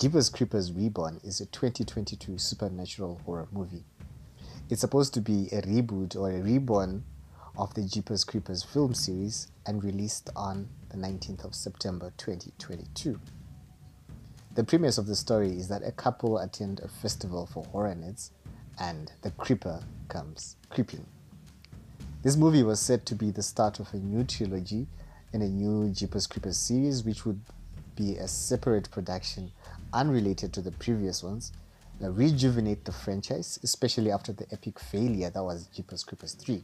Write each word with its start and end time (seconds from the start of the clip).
Jeepers 0.00 0.28
Creepers 0.28 0.72
Reborn 0.72 1.20
is 1.22 1.40
a 1.40 1.46
2022 1.46 2.36
supernatural 2.36 3.20
horror 3.24 3.46
movie. 3.52 3.84
It's 4.68 4.80
supposed 4.80 5.14
to 5.14 5.20
be 5.20 5.48
a 5.52 5.62
reboot 5.62 6.16
or 6.16 6.32
a 6.32 6.40
reborn 6.40 7.04
of 7.56 7.72
the 7.74 7.84
Jeepers 7.84 8.24
Creepers 8.24 8.64
film 8.64 8.92
series 8.92 9.52
and 9.66 9.84
released 9.84 10.30
on 10.34 10.68
the 10.88 10.96
19th 10.96 11.44
of 11.44 11.54
September 11.54 12.12
2022. 12.16 13.20
The 14.56 14.64
premise 14.64 14.98
of 14.98 15.06
the 15.06 15.14
story 15.14 15.50
is 15.50 15.68
that 15.68 15.86
a 15.86 15.92
couple 15.92 16.38
attend 16.38 16.80
a 16.80 16.88
festival 16.88 17.46
for 17.46 17.64
horror 17.66 17.94
nerds 17.94 18.30
and 18.80 19.12
the 19.22 19.30
creeper 19.30 19.80
comes 20.08 20.56
creeping. 20.70 21.06
This 22.24 22.36
movie 22.36 22.64
was 22.64 22.80
said 22.80 23.06
to 23.06 23.14
be 23.14 23.30
the 23.30 23.44
start 23.44 23.78
of 23.78 23.94
a 23.94 23.98
new 23.98 24.24
trilogy 24.24 24.88
in 25.32 25.40
a 25.40 25.48
new 25.48 25.88
Jeepers 25.90 26.26
Creepers 26.26 26.56
series, 26.56 27.04
which 27.04 27.24
would 27.24 27.40
be 27.94 28.16
a 28.16 28.26
separate 28.26 28.90
production 28.90 29.52
unrelated 29.94 30.52
to 30.52 30.60
the 30.60 30.72
previous 30.72 31.22
ones, 31.22 31.52
uh, 32.02 32.10
rejuvenate 32.10 32.84
the 32.84 32.92
franchise, 32.92 33.58
especially 33.62 34.10
after 34.10 34.32
the 34.32 34.46
epic 34.52 34.78
failure 34.80 35.30
that 35.30 35.42
was 35.42 35.68
Jeepers 35.68 36.04
Creepers 36.04 36.34
3. 36.34 36.62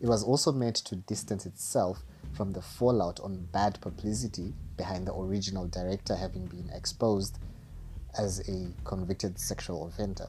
It 0.00 0.08
was 0.08 0.24
also 0.24 0.50
meant 0.50 0.76
to 0.76 0.96
distance 0.96 1.46
itself 1.46 2.02
from 2.32 2.52
the 2.52 2.62
fallout 2.62 3.20
on 3.20 3.46
bad 3.52 3.80
publicity 3.80 4.54
behind 4.76 5.06
the 5.06 5.14
original 5.14 5.66
director 5.68 6.16
having 6.16 6.46
been 6.46 6.70
exposed 6.74 7.38
as 8.18 8.40
a 8.48 8.72
convicted 8.84 9.38
sexual 9.38 9.86
offender. 9.86 10.26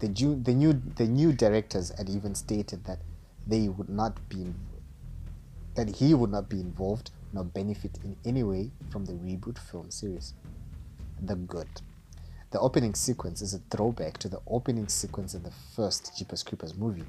The, 0.00 0.08
the, 0.08 0.52
new, 0.52 0.72
the 0.96 1.06
new 1.06 1.32
directors 1.32 1.92
had 1.96 2.08
even 2.08 2.34
stated 2.34 2.84
that 2.86 2.98
they 3.46 3.68
would 3.68 3.88
not 3.88 4.28
be 4.28 4.52
that 5.74 5.96
he 5.96 6.14
would 6.14 6.30
not 6.30 6.48
be 6.48 6.60
involved 6.60 7.10
nor 7.32 7.42
benefit 7.42 7.98
in 8.04 8.16
any 8.24 8.44
way 8.44 8.70
from 8.90 9.04
the 9.04 9.12
reboot 9.12 9.58
film 9.58 9.90
series 9.90 10.34
the 11.20 11.36
good. 11.36 11.68
The 12.50 12.60
opening 12.60 12.94
sequence 12.94 13.42
is 13.42 13.54
a 13.54 13.58
throwback 13.70 14.18
to 14.18 14.28
the 14.28 14.40
opening 14.46 14.88
sequence 14.88 15.34
in 15.34 15.42
the 15.42 15.52
first 15.74 16.16
Jeepers 16.16 16.42
Creepers 16.42 16.74
movie. 16.74 17.04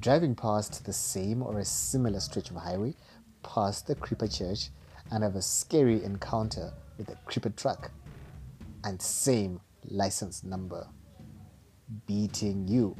Driving 0.00 0.34
past 0.34 0.84
the 0.84 0.92
same 0.92 1.42
or 1.42 1.58
a 1.58 1.64
similar 1.64 2.20
stretch 2.20 2.50
of 2.50 2.56
highway, 2.56 2.94
past 3.42 3.86
the 3.86 3.94
Creeper 3.94 4.28
Church, 4.28 4.70
and 5.10 5.22
have 5.22 5.36
a 5.36 5.42
scary 5.42 6.02
encounter 6.02 6.72
with 6.96 7.10
a 7.10 7.16
Creeper 7.26 7.50
truck. 7.50 7.90
And 8.84 9.02
same 9.02 9.60
license 9.90 10.42
number. 10.44 10.86
Beating 12.06 12.66
you. 12.66 12.96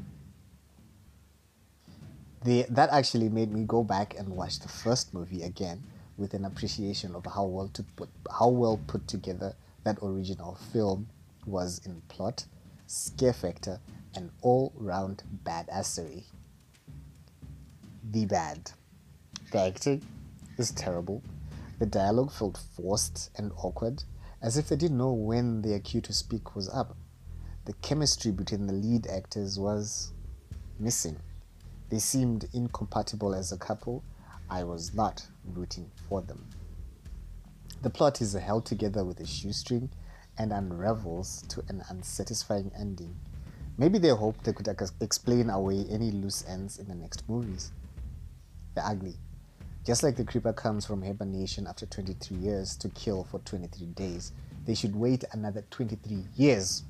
The, 2.44 2.66
that 2.70 2.90
actually 2.90 3.28
made 3.28 3.52
me 3.52 3.64
go 3.64 3.82
back 3.82 4.14
and 4.18 4.28
watch 4.28 4.60
the 4.60 4.68
first 4.68 5.14
movie 5.14 5.42
again 5.42 5.82
with 6.18 6.34
an 6.34 6.44
appreciation 6.44 7.14
of 7.14 7.24
how 7.24 7.44
well 7.44 7.68
to 7.68 7.82
put 7.96 8.08
how 8.38 8.48
well 8.48 8.78
put 8.86 9.08
together 9.08 9.54
that 9.84 9.98
original 10.02 10.58
film 10.72 11.08
was 11.46 11.80
in 11.84 12.02
plot, 12.08 12.46
scare 12.86 13.32
factor, 13.32 13.80
and 14.14 14.30
all 14.42 14.72
round 14.76 15.22
badassery. 15.44 16.24
The 18.10 18.26
bad. 18.26 18.72
The 19.52 19.60
acting 19.60 20.02
is 20.56 20.72
terrible. 20.72 21.22
The 21.78 21.86
dialogue 21.86 22.32
felt 22.32 22.58
forced 22.76 23.30
and 23.36 23.52
awkward, 23.56 24.04
as 24.42 24.56
if 24.56 24.68
they 24.68 24.76
didn't 24.76 24.98
know 24.98 25.12
when 25.12 25.62
their 25.62 25.78
cue 25.78 26.00
to 26.02 26.12
speak 26.12 26.56
was 26.56 26.68
up. 26.68 26.96
The 27.66 27.72
chemistry 27.74 28.32
between 28.32 28.66
the 28.66 28.72
lead 28.72 29.06
actors 29.06 29.58
was 29.58 30.12
missing. 30.78 31.18
They 31.90 31.98
seemed 31.98 32.48
incompatible 32.52 33.34
as 33.34 33.52
a 33.52 33.58
couple. 33.58 34.02
I 34.50 34.64
was 34.64 34.94
not 34.94 35.26
rooting 35.44 35.90
for 36.08 36.22
them. 36.22 36.46
The 37.82 37.90
plot 37.90 38.20
is 38.20 38.32
held 38.32 38.66
together 38.66 39.04
with 39.04 39.20
a 39.20 39.26
shoestring 39.26 39.90
and 40.36 40.52
unravels 40.52 41.42
to 41.48 41.62
an 41.68 41.82
unsatisfying 41.88 42.72
ending. 42.78 43.16
Maybe 43.76 43.98
they 43.98 44.08
hoped 44.08 44.44
they 44.44 44.52
could 44.52 44.68
explain 45.00 45.50
away 45.50 45.86
any 45.88 46.10
loose 46.10 46.44
ends 46.48 46.78
in 46.78 46.88
the 46.88 46.94
next 46.94 47.28
movies. 47.28 47.70
The 48.74 48.84
ugly. 48.86 49.14
Just 49.84 50.02
like 50.02 50.16
the 50.16 50.24
creeper 50.24 50.52
comes 50.52 50.84
from 50.84 51.02
hibernation 51.02 51.66
after 51.66 51.86
23 51.86 52.36
years 52.36 52.76
to 52.76 52.88
kill 52.90 53.24
for 53.24 53.38
23 53.40 53.86
days, 53.88 54.32
they 54.66 54.74
should 54.74 54.94
wait 54.94 55.24
another 55.32 55.64
23 55.70 56.24
years 56.36 56.82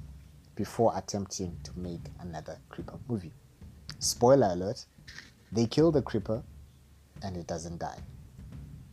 before 0.57 0.93
attempting 0.97 1.57
to 1.63 1.71
make 1.79 2.01
another 2.21 2.59
creeper 2.71 2.99
movie. 3.09 3.33
Spoiler 4.01 4.49
alert, 4.49 4.85
they 5.53 5.67
kill 5.67 5.93
the 5.93 6.03
creeper 6.03 6.43
and 7.23 7.37
it 7.37 7.47
doesn't 7.47 7.79
die. 7.79 7.99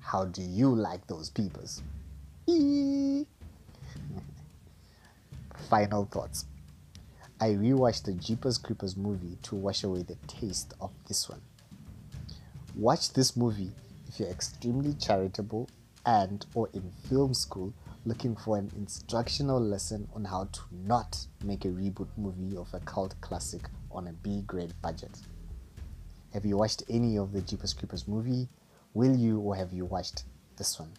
How 0.05 0.25
do 0.25 0.43
you 0.43 0.69
like 0.69 1.07
those 1.07 1.31
peepers? 1.31 1.81
Final 5.67 6.05
thoughts. 6.05 6.45
I 7.41 7.49
rewatched 7.49 8.03
the 8.03 8.13
Jeepers 8.13 8.59
Creepers 8.59 8.95
movie 8.95 9.39
to 9.41 9.55
wash 9.55 9.83
away 9.83 10.03
the 10.03 10.15
taste 10.27 10.75
of 10.79 10.91
this 11.07 11.27
one. 11.27 11.41
Watch 12.75 13.13
this 13.13 13.35
movie 13.35 13.71
if 14.07 14.19
you're 14.19 14.29
extremely 14.29 14.93
charitable 14.93 15.67
and 16.05 16.45
or 16.53 16.69
in 16.73 16.91
film 17.09 17.33
school 17.33 17.73
looking 18.05 18.35
for 18.35 18.57
an 18.57 18.71
instructional 18.75 19.59
lesson 19.59 20.07
on 20.13 20.25
how 20.25 20.43
to 20.51 20.61
not 20.71 21.25
make 21.43 21.65
a 21.65 21.69
reboot 21.69 22.09
movie 22.15 22.55
of 22.55 22.71
a 22.75 22.79
cult 22.81 23.19
classic 23.21 23.63
on 23.91 24.07
a 24.07 24.13
B 24.13 24.43
grade 24.45 24.75
budget. 24.83 25.17
Have 26.31 26.45
you 26.45 26.57
watched 26.57 26.83
any 26.89 27.17
of 27.17 27.33
the 27.33 27.41
Jeepers 27.41 27.73
Creepers 27.73 28.07
movie? 28.07 28.47
Will 28.95 29.13
you 29.17 29.41
or 29.41 29.57
have 29.57 29.73
you 29.73 29.83
watched 29.83 30.23
this 30.55 30.79
one? 30.79 30.93